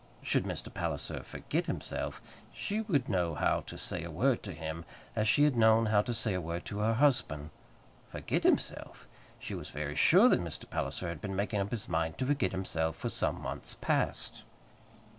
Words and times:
Should 0.23 0.45
Mr. 0.45 0.73
Palliser 0.73 1.21
"forget" 1.21 1.67
himself, 1.67 2.23
she 2.51 2.81
would 2.81 3.07
know 3.07 3.35
how 3.35 3.59
to 3.67 3.77
say 3.77 4.03
a 4.03 4.09
word 4.09 4.41
to 4.41 4.51
him 4.51 4.83
as 5.15 5.27
she 5.27 5.43
had 5.43 5.55
known 5.55 5.85
how 5.85 6.01
to 6.01 6.11
say 6.11 6.33
a 6.33 6.41
word 6.41 6.65
to 6.65 6.79
her 6.79 6.95
husband. 6.95 7.51
Forget 8.11 8.43
himself! 8.43 9.07
She 9.37 9.53
was 9.53 9.69
very 9.69 9.95
sure 9.95 10.27
that 10.29 10.41
Mr. 10.41 10.67
Palliser 10.67 11.07
had 11.07 11.21
been 11.21 11.35
making 11.35 11.59
up 11.61 11.69
his 11.69 11.87
mind 11.87 12.17
to 12.17 12.25
forget 12.25 12.51
himself 12.51 12.95
for 12.95 13.09
some 13.09 13.39
months 13.43 13.77
past. 13.79 14.41